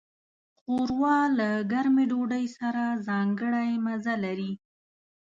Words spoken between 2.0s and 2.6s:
ډوډۍ